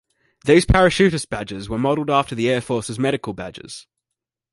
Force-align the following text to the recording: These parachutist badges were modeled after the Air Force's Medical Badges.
These 0.45 0.65
parachutist 0.65 1.29
badges 1.29 1.69
were 1.69 1.77
modeled 1.77 2.09
after 2.09 2.33
the 2.33 2.49
Air 2.49 2.61
Force's 2.61 2.97
Medical 2.97 3.33
Badges. 3.33 3.85